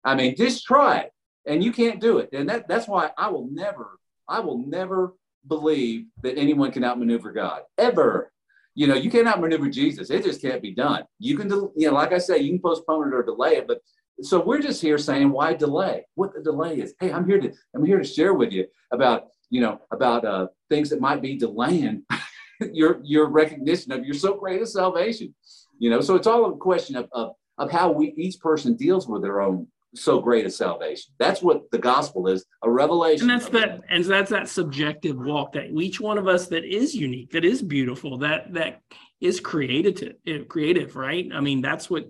[0.04, 1.12] I mean, just try it,
[1.46, 2.28] and you can't do it.
[2.32, 5.14] And that that's why I will never, I will never
[5.46, 8.30] believe that anyone can outmaneuver God ever.
[8.76, 10.10] You know, you cannot maneuver Jesus.
[10.10, 11.02] It just can't be done.
[11.18, 13.80] You can, you know, like I say, you can postpone it or delay it, but
[14.22, 17.52] so we're just here saying why delay what the delay is hey i'm here to
[17.74, 21.36] i'm here to share with you about you know about uh, things that might be
[21.36, 22.02] delaying
[22.72, 25.34] your your recognition of your so great a salvation
[25.78, 29.06] you know so it's all a question of, of of how we each person deals
[29.06, 31.12] with their own so great a salvation.
[31.18, 35.52] That's what the gospel is a revelation and that's that and that's that subjective walk
[35.52, 38.80] that each one of us that is unique that is beautiful that that
[39.20, 41.28] is creative, to eh, creative right?
[41.32, 42.06] I mean that's what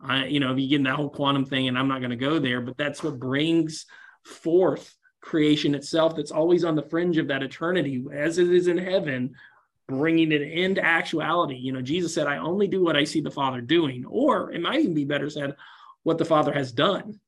[0.00, 2.10] I, you know, if you get in that whole quantum thing, and I'm not going
[2.10, 3.86] to go there, but that's what brings
[4.24, 8.78] forth creation itself that's always on the fringe of that eternity as it is in
[8.78, 9.34] heaven,
[9.88, 11.56] bringing it into actuality.
[11.56, 14.60] You know, Jesus said, I only do what I see the Father doing, or it
[14.60, 15.56] might even be better said,
[16.08, 17.20] what the Father has done.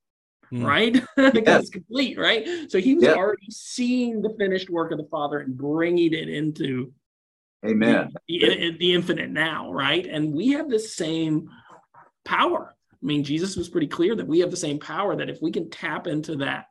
[0.53, 0.67] Mm.
[0.67, 0.93] Right?
[1.17, 1.61] because yes.
[1.61, 2.45] it's complete, right?
[2.69, 6.93] So he was already seeing the finished work of the Father and bringing it into
[7.65, 8.13] Amen.
[8.27, 10.05] The, the, infinite now, right?
[10.07, 11.49] And we have the same
[12.25, 12.75] power.
[12.93, 15.53] I mean, Jesus was pretty clear that we have the same power that if we
[15.53, 16.67] can tap into that,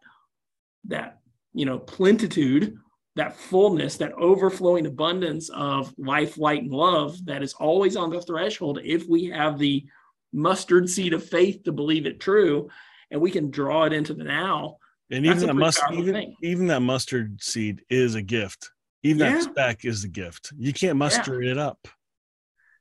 [0.87, 1.19] that,
[1.53, 2.75] you know, plentitude,
[3.15, 8.21] that fullness, that overflowing abundance of life, light, and love that is always on the
[8.21, 9.85] threshold, if we have the
[10.31, 12.69] mustard seed of faith to believe it true,
[13.11, 14.77] and we can draw it into the now.
[15.11, 18.69] And even that mustard, even, even that mustard seed is a gift.
[19.01, 19.33] Even yeah.
[19.33, 20.51] that speck is a gift.
[20.57, 21.51] You can't muster yeah.
[21.51, 21.87] it up.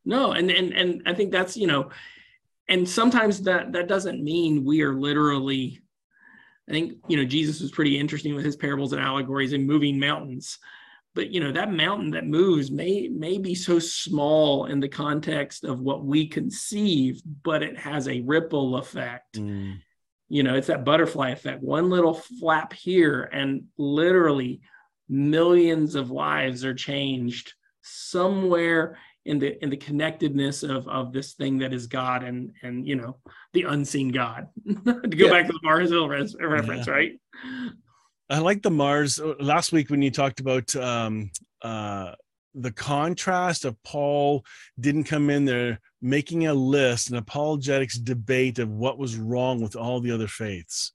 [0.04, 1.90] No, and and and I think that's you know,
[2.68, 5.80] and sometimes that that doesn't mean we are literally
[6.68, 9.98] i think you know jesus was pretty interesting with his parables and allegories and moving
[9.98, 10.58] mountains
[11.18, 15.64] but you know that mountain that moves may may be so small in the context
[15.64, 19.76] of what we conceive but it has a ripple effect mm.
[20.28, 24.60] you know it's that butterfly effect one little flap here and literally
[25.08, 27.52] millions of lives are changed
[27.82, 32.86] somewhere in the in the connectedness of of this thing that is God and and
[32.86, 33.16] you know
[33.54, 34.48] the unseen God.
[34.66, 35.30] to go yeah.
[35.30, 36.92] back to the Mars Hill res- reference, yeah.
[36.92, 37.12] right?
[38.30, 39.18] I like the Mars.
[39.18, 41.30] Uh, last week when you talked about um,
[41.62, 42.12] uh,
[42.54, 44.44] the contrast of Paul
[44.78, 49.76] didn't come in there making a list, an apologetics debate of what was wrong with
[49.76, 50.92] all the other faiths.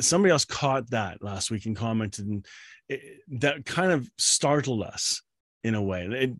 [0.00, 2.46] Somebody else caught that last week and commented, and
[2.88, 3.00] it,
[3.40, 5.22] that kind of startled us
[5.64, 6.06] in a way.
[6.06, 6.32] It,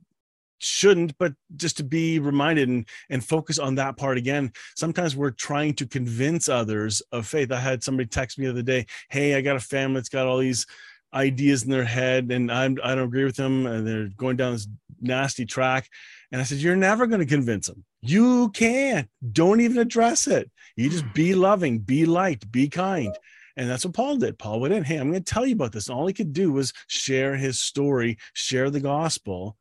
[0.59, 4.53] shouldn't but just to be reminded and and focus on that part again.
[4.77, 7.53] Sometimes we're trying to convince others of faith.
[7.53, 10.27] I had somebody text me the other day hey i got a family that's got
[10.27, 10.67] all these
[11.15, 14.53] ideas in their head and I'm, i don't agree with them and they're going down
[14.53, 14.69] this
[15.01, 15.89] nasty track.
[16.33, 19.09] And i said you're never going to convince them you can't.
[19.33, 20.51] Don't even address it.
[20.77, 23.17] You just be loving be light be kind.
[23.57, 24.39] And that's what Paul did.
[24.39, 25.89] Paul went in, hey, I'm going to tell you about this.
[25.89, 29.57] And all he could do was share his story, share the gospel,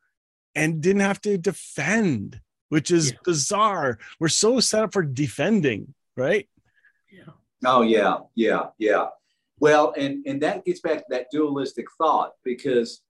[0.55, 2.39] and didn't have to defend,
[2.69, 3.17] which is yeah.
[3.23, 3.99] bizarre.
[4.19, 6.47] We're so set up for defending, right?
[7.11, 7.33] Yeah.
[7.65, 9.07] Oh yeah, yeah, yeah.
[9.59, 13.01] Well, and and that gets back to that dualistic thought because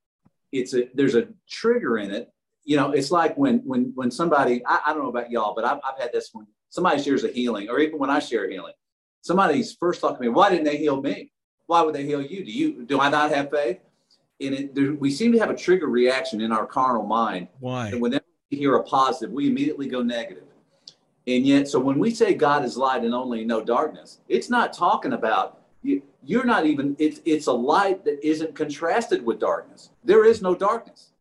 [0.52, 2.32] it's a there's a trigger in it.
[2.64, 5.66] You know, it's like when when when somebody I, I don't know about y'all, but
[5.66, 6.48] I've, I've had this one.
[6.70, 8.74] Somebody shares a healing, or even when I share healing,
[9.22, 10.30] somebody's first talking to me.
[10.30, 11.32] Why didn't they heal me?
[11.68, 12.44] Why would they heal you?
[12.44, 13.80] Do you do I not have faith?
[14.42, 17.48] And it, there, we seem to have a trigger reaction in our carnal mind.
[17.60, 17.88] Why?
[17.90, 20.44] And whenever we hear a positive, we immediately go negative.
[21.28, 24.74] And yet, so when we say God is light and only no darkness, it's not
[24.74, 26.96] talking about you, you're not even.
[27.00, 29.90] It's it's a light that isn't contrasted with darkness.
[30.04, 31.12] There is no darkness.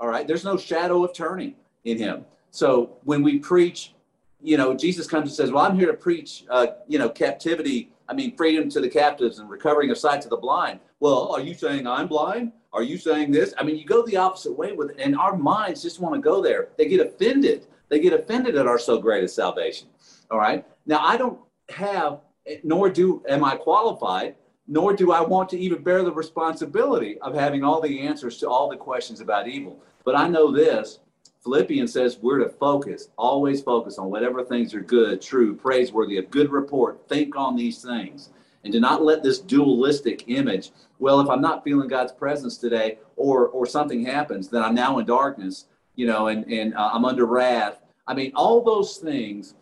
[0.00, 0.26] All right.
[0.26, 2.24] There's no shadow of turning in Him.
[2.50, 3.94] So when we preach,
[4.42, 7.90] you know, Jesus comes and says, "Well, I'm here to preach, uh, you know, captivity.
[8.08, 11.40] I mean, freedom to the captives and recovering of sight to the blind." Well, are
[11.40, 12.52] you saying I'm blind?
[12.72, 13.54] Are you saying this?
[13.56, 16.20] I mean, you go the opposite way with it, and our minds just want to
[16.20, 16.68] go there.
[16.76, 17.66] They get offended.
[17.88, 19.88] They get offended at our so great a salvation.
[20.30, 20.66] All right.
[20.86, 21.38] Now, I don't
[21.68, 22.20] have,
[22.64, 24.34] nor do am I qualified,
[24.66, 28.48] nor do I want to even bear the responsibility of having all the answers to
[28.48, 29.80] all the questions about evil.
[30.04, 31.00] But I know this
[31.44, 36.30] Philippians says we're to focus, always focus on whatever things are good, true, praiseworthy, of
[36.30, 37.06] good report.
[37.08, 38.30] Think on these things
[38.64, 42.96] and to not let this dualistic image well if i'm not feeling god's presence today
[43.14, 47.04] or or something happens then i'm now in darkness you know and and uh, i'm
[47.04, 49.54] under wrath I mean, all those things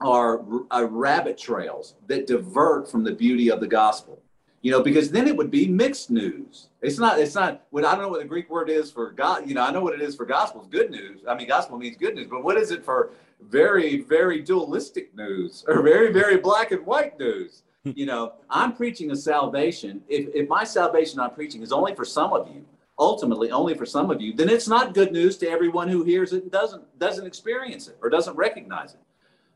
[0.00, 4.22] are uh, rabbit trails that divert from the beauty of the gospel.
[4.62, 6.68] You know, because then it would be mixed news.
[6.82, 7.20] It's not.
[7.20, 7.66] It's not.
[7.70, 9.48] What I don't know what the Greek word is for God.
[9.48, 10.66] You know, I know what it is for gospel.
[10.68, 11.20] Good news.
[11.28, 12.26] I mean, gospel means good news.
[12.28, 17.18] But what is it for very, very dualistic news or very, very black and white
[17.18, 17.62] news?
[17.84, 17.92] Hmm.
[17.94, 20.02] you know, I'm preaching a salvation.
[20.08, 22.64] If if my salvation I'm preaching is only for some of you,
[22.98, 26.32] ultimately only for some of you, then it's not good news to everyone who hears
[26.32, 29.00] it and doesn't doesn't experience it or doesn't recognize it.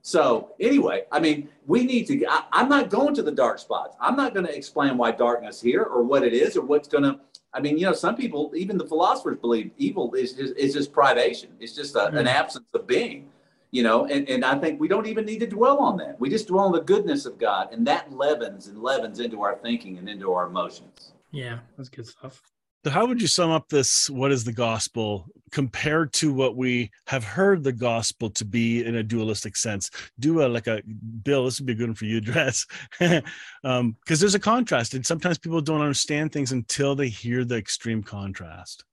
[0.02, 2.26] So anyway, I mean, we need to.
[2.26, 3.96] I, I'm not going to the dark spots.
[4.00, 7.04] I'm not going to explain why darkness here or what it is or what's going
[7.04, 7.20] to.
[7.54, 10.92] I mean, you know, some people, even the philosophers, believe evil is just is just
[10.92, 11.50] privation.
[11.60, 12.16] It's just a, mm-hmm.
[12.16, 13.28] an absence of being.
[13.70, 16.20] You know, and, and I think we don't even need to dwell on that.
[16.20, 19.56] We just dwell on the goodness of God, and that leavens and leavens into our
[19.56, 21.12] thinking and into our emotions.
[21.30, 22.42] Yeah, that's good stuff.
[22.84, 24.10] So, how would you sum up this?
[24.10, 28.96] What is the gospel compared to what we have heard the gospel to be in
[28.96, 29.90] a dualistic sense?
[30.18, 30.82] Do a like a
[31.22, 31.44] Bill.
[31.44, 32.66] This would be good one for you, dress,
[32.98, 33.22] because
[33.64, 38.02] um, there's a contrast, and sometimes people don't understand things until they hear the extreme
[38.02, 38.84] contrast.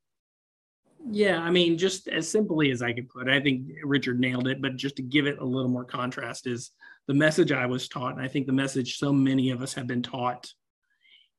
[1.10, 4.48] Yeah, I mean, just as simply as I could put it, I think Richard nailed
[4.48, 4.62] it.
[4.62, 6.72] But just to give it a little more contrast, is
[7.08, 9.88] the message I was taught, and I think the message so many of us have
[9.88, 10.52] been taught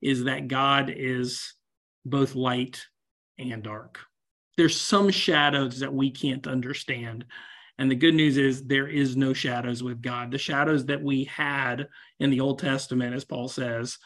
[0.02, 1.54] is that God is
[2.04, 2.83] both light
[3.38, 4.00] and dark.
[4.60, 7.24] There's some shadows that we can't understand.
[7.78, 10.30] And the good news is there is no shadows with God.
[10.30, 13.96] The shadows that we had in the Old Testament, as Paul says,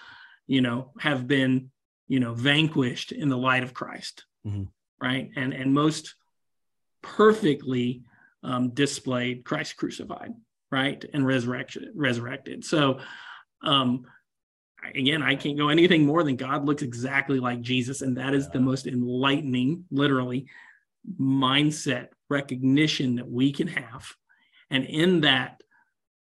[0.46, 1.72] you know, have been,
[2.06, 4.26] you know, vanquished in the light of Christ.
[4.46, 4.66] Mm-hmm.
[5.02, 5.28] Right.
[5.34, 6.14] And and most
[7.02, 8.04] perfectly
[8.44, 10.34] um, displayed Christ crucified,
[10.70, 12.64] right, and resurrection resurrected.
[12.64, 13.00] So
[13.60, 14.04] um,
[14.94, 18.02] again, I can't go anything more than God looks exactly like Jesus.
[18.02, 20.46] And that is the most enlightening, literally,
[21.20, 24.06] mindset recognition that we can have.
[24.70, 25.62] And in that,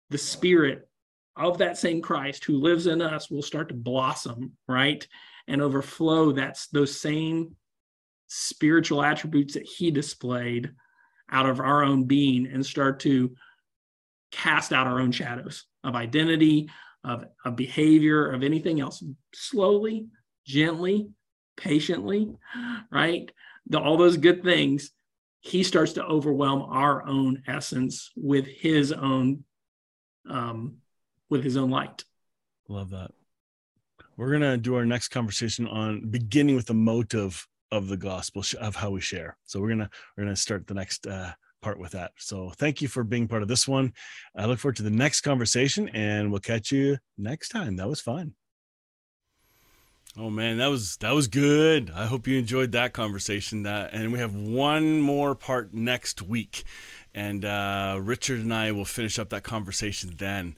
[0.09, 0.87] the spirit
[1.35, 5.05] of that same Christ who lives in us will start to blossom, right?
[5.47, 7.55] And overflow that's those same
[8.27, 10.71] spiritual attributes that he displayed
[11.29, 13.35] out of our own being and start to
[14.31, 16.69] cast out our own shadows of identity,
[17.05, 20.07] of, of behavior, of anything else, slowly,
[20.45, 21.09] gently,
[21.55, 22.31] patiently,
[22.91, 23.31] right?
[23.67, 24.91] The, all those good things,
[25.39, 29.43] he starts to overwhelm our own essence with his own
[30.27, 30.77] um,
[31.29, 32.03] with his own light.
[32.67, 33.11] Love that.
[34.17, 38.75] We're gonna do our next conversation on beginning with the motive of the gospel of
[38.75, 39.37] how we share.
[39.45, 41.33] So we're gonna we're gonna start the next uh,
[41.65, 42.11] part with that.
[42.17, 43.91] So thank you for being part of this one.
[44.35, 47.77] I look forward to the next conversation and we'll catch you next time.
[47.77, 48.35] That was fun.
[50.15, 51.91] Oh man, that was that was good.
[51.93, 53.63] I hope you enjoyed that conversation.
[53.63, 56.63] That and we have one more part next week,
[57.13, 60.55] and uh, Richard and I will finish up that conversation then.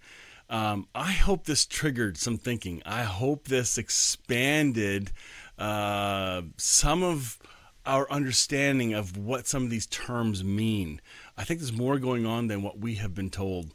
[0.50, 2.84] Um, I hope this triggered some thinking.
[2.86, 5.12] I hope this expanded
[5.58, 7.40] uh, some of
[7.88, 11.02] our understanding of what some of these terms mean.
[11.38, 13.74] I think there's more going on than what we have been told.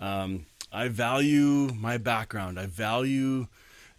[0.00, 2.58] Um, I value my background.
[2.58, 3.48] I value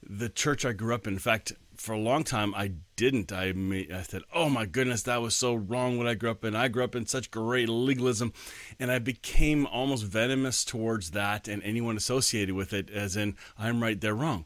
[0.02, 1.14] the church I grew up in.
[1.14, 3.32] In fact, for a long time, I didn't.
[3.32, 3.54] I,
[3.94, 6.68] I said, "Oh my goodness, that was so wrong." What I grew up in, I
[6.68, 8.34] grew up in such great legalism,
[8.80, 12.90] and I became almost venomous towards that and anyone associated with it.
[12.90, 14.46] As in, I'm right, they're wrong.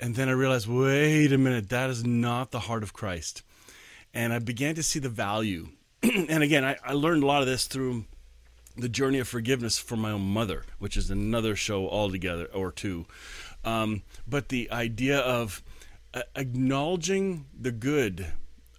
[0.00, 3.42] And then I realized, wait a minute, that is not the heart of Christ
[4.14, 5.68] and I began to see the value.
[6.02, 8.04] and again, I, I learned a lot of this through
[8.76, 13.06] the journey of forgiveness from my own mother, which is another show altogether or two.
[13.64, 15.62] Um, but the idea of
[16.14, 18.26] uh, acknowledging the good,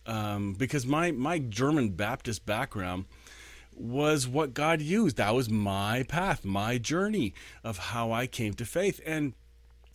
[0.06, 3.06] um, because my my German Baptist background
[3.76, 5.18] was what God used.
[5.18, 9.34] That was my path, my journey of how I came to faith, and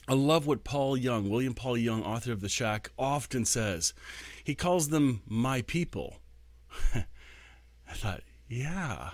[0.07, 3.94] I love what Paul Young, William Paul Young, author of The Shack, often says.
[4.44, 6.18] He calls them my people.
[6.94, 9.11] I thought, yeah,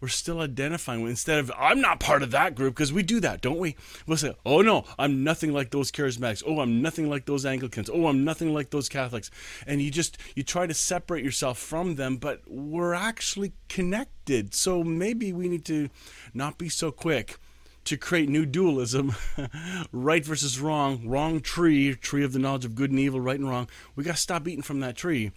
[0.00, 3.40] we're still identifying instead of I'm not part of that group because we do that,
[3.40, 3.76] don't we?
[4.06, 6.42] We'll say, oh no, I'm nothing like those charismatics.
[6.46, 7.88] Oh, I'm nothing like those Anglicans.
[7.88, 9.30] Oh, I'm nothing like those Catholics.
[9.66, 14.54] And you just you try to separate yourself from them, but we're actually connected.
[14.54, 15.88] So maybe we need to
[16.34, 17.38] not be so quick
[17.84, 19.14] to create new dualism,
[19.92, 23.48] right versus wrong, wrong tree, tree of the knowledge of good and evil, right and
[23.48, 23.68] wrong.
[23.94, 25.32] We got to stop eating from that tree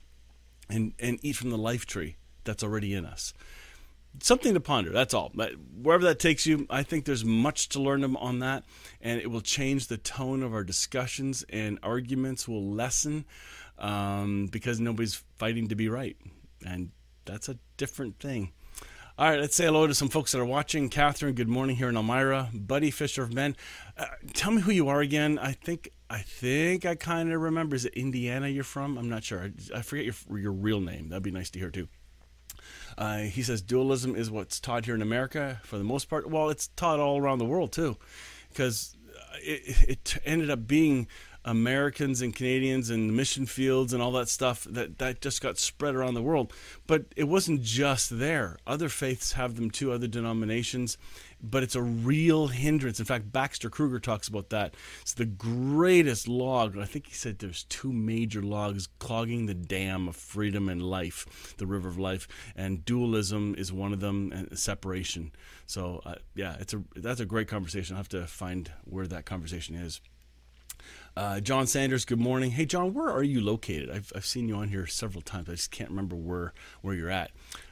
[0.69, 3.33] and, and eat from the life tree that's already in us.
[4.21, 5.31] Something to ponder, that's all.
[5.35, 8.63] But wherever that takes you, I think there's much to learn on that,
[9.01, 13.25] and it will change the tone of our discussions, and arguments will lessen
[13.77, 16.17] um, because nobody's fighting to be right.
[16.65, 16.91] And
[17.25, 18.53] that's a different thing.
[19.19, 20.89] All right, let's say hello to some folks that are watching.
[20.89, 22.51] Catherine, good morning here in Elmira.
[22.53, 23.55] Buddy Fisher of Men,
[23.97, 24.05] uh,
[24.35, 25.39] tell me who you are again.
[25.39, 27.75] I think I think I kind of remember.
[27.75, 28.95] Is it Indiana you're from?
[28.95, 29.41] I'm not sure.
[29.41, 31.09] I, I forget your your real name.
[31.09, 31.87] That'd be nice to hear too.
[32.95, 36.29] Uh, he says dualism is what's taught here in America for the most part.
[36.29, 37.97] Well, it's taught all around the world too,
[38.49, 38.97] because
[39.41, 41.07] it, it ended up being
[41.45, 45.95] Americans and Canadians and mission fields and all that stuff that, that just got spread
[45.95, 46.53] around the world.
[46.85, 48.57] But it wasn't just there.
[48.65, 50.97] Other faiths have them too, other denominations,
[51.41, 52.99] but it's a real hindrance.
[52.99, 54.73] In fact, Baxter Kruger talks about that.
[55.01, 56.77] It's the greatest log.
[56.77, 61.55] I think he said there's two major logs clogging the dam of freedom and life,
[61.57, 65.31] the river of life, and dualism is one of them, and separation.
[65.65, 67.95] So uh, yeah, it's a that's a great conversation.
[67.95, 70.01] I'll have to find where that conversation is.
[71.17, 72.51] Uh, John Sanders, good morning.
[72.51, 73.89] Hey, John, where are you located?
[73.89, 75.49] I've, I've seen you on here several times.
[75.49, 76.53] I just can't remember where,
[76.83, 77.31] where you're at.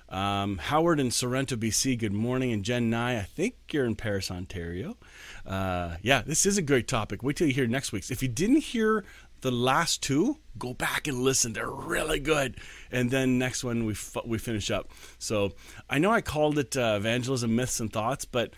[0.10, 2.52] Um, Howard in Sorrento, BC, good morning.
[2.52, 4.98] And Jen Nye, I think you're in Paris, Ontario.
[5.46, 7.22] Uh, yeah, this is a great topic.
[7.22, 8.10] Wait till you hear next week's.
[8.10, 9.06] If you didn't hear
[9.42, 11.54] the last two, go back and listen.
[11.54, 12.58] They're really good.
[12.92, 14.90] And then next one we f- we finish up.
[15.20, 15.54] So
[15.88, 18.56] I know I called it uh, evangelism, myths, and thoughts, but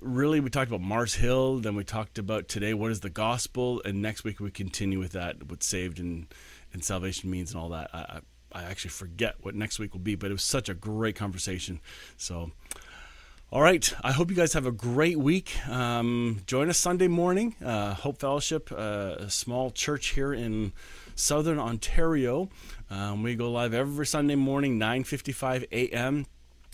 [0.00, 3.82] really we talked about Mars Hill, then we talked about today what is the gospel,
[3.84, 6.26] and next week we continue with that what saved and
[6.72, 7.90] and salvation means and all that.
[7.92, 8.20] I,
[8.52, 11.80] I actually forget what next week will be, but it was such a great conversation.
[12.16, 12.50] So.
[13.52, 13.92] All right.
[14.04, 15.68] I hope you guys have a great week.
[15.68, 17.56] Um, join us Sunday morning.
[17.60, 20.72] Uh, Hope Fellowship, uh, a small church here in
[21.16, 22.48] Southern Ontario.
[22.90, 26.26] Um, we go live every Sunday morning, 9:55 a.m.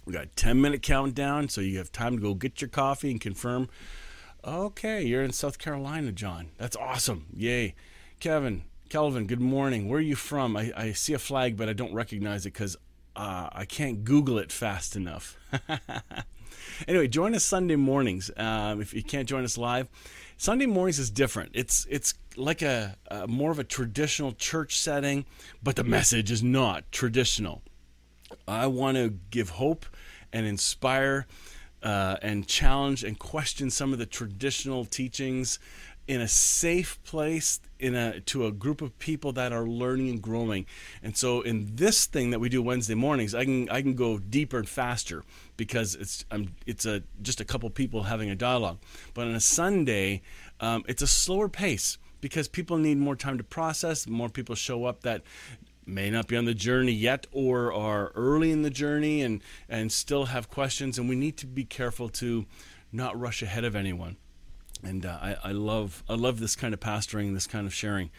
[0.07, 3.11] We got a 10 minute countdown, so you have time to go get your coffee
[3.11, 3.69] and confirm.
[4.45, 6.51] Okay, you're in South Carolina, John.
[6.59, 7.27] That's awesome.
[7.35, 7.75] Yay.
[8.21, 9.89] Kevin, Kelvin, good morning.
[9.89, 10.57] Where are you from?
[10.57, 12.77] I, I see a flag, but I don't recognize it because
[13.17, 15.37] uh, I can't Google it fast enough.
[16.89, 18.31] anyway, join us Sunday mornings.
[18.37, 19.89] Um, if you can't join us live,
[20.37, 21.51] Sunday mornings is different.
[21.53, 25.25] It's it's like a, a more of a traditional church setting,
[25.63, 27.63] but the message is not traditional.
[28.47, 29.87] I want to give hope
[30.33, 31.27] and inspire
[31.83, 35.59] uh, and challenge and question some of the traditional teachings
[36.09, 40.23] in a safe place in a to a group of people that are learning and
[40.23, 40.65] growing.
[41.03, 44.19] And so in this thing that we do wednesday mornings i can i can go
[44.19, 45.25] deeper and faster
[45.57, 48.79] because it's um, it's a just a couple people having a dialogue.
[49.15, 50.23] But on a sunday
[50.61, 54.85] um, it's a slower pace because people need more time to process more people show
[54.85, 55.23] up that
[55.87, 59.93] may not be on the journey yet or are early in the journey and and
[59.93, 62.45] still have questions and we need to be careful to
[62.93, 64.17] not rush ahead of anyone.
[64.83, 68.11] And uh, I, I love I love this kind of pastoring this kind of sharing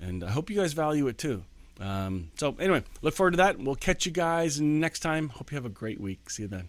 [0.00, 1.44] and I hope you guys value it too.
[1.78, 3.58] Um, so anyway look forward to that.
[3.58, 5.28] We'll catch you guys next time.
[5.28, 6.30] Hope you have a great week.
[6.30, 6.68] See you then